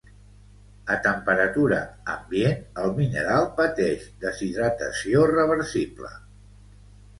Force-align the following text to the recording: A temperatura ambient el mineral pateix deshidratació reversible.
A 0.93 0.95
temperatura 1.07 1.81
ambient 2.13 2.81
el 2.85 2.95
mineral 3.01 3.47
pateix 3.61 4.09
deshidratació 4.27 5.25
reversible. 5.37 6.15